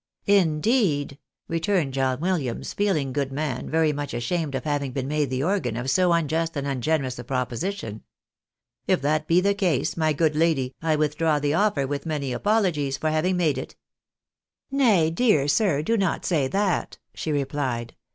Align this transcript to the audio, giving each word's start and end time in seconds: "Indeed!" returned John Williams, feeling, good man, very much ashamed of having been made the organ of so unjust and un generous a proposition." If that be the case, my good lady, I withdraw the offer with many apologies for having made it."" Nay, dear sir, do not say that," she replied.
"Indeed!" 0.25 1.19
returned 1.47 1.93
John 1.93 2.21
Williams, 2.21 2.73
feeling, 2.73 3.13
good 3.13 3.31
man, 3.31 3.69
very 3.69 3.93
much 3.93 4.15
ashamed 4.15 4.55
of 4.55 4.63
having 4.63 4.93
been 4.93 5.07
made 5.07 5.29
the 5.29 5.43
organ 5.43 5.77
of 5.77 5.91
so 5.91 6.11
unjust 6.11 6.57
and 6.57 6.65
un 6.65 6.81
generous 6.81 7.19
a 7.19 7.23
proposition." 7.23 8.01
If 8.87 8.99
that 9.03 9.27
be 9.27 9.41
the 9.41 9.53
case, 9.53 9.95
my 9.95 10.11
good 10.13 10.35
lady, 10.35 10.73
I 10.81 10.95
withdraw 10.95 11.37
the 11.37 11.53
offer 11.53 11.85
with 11.85 12.07
many 12.07 12.33
apologies 12.33 12.97
for 12.97 13.11
having 13.11 13.37
made 13.37 13.59
it."" 13.59 13.75
Nay, 14.71 15.11
dear 15.11 15.47
sir, 15.47 15.83
do 15.83 15.95
not 15.95 16.25
say 16.25 16.47
that," 16.47 16.97
she 17.13 17.31
replied. 17.31 17.93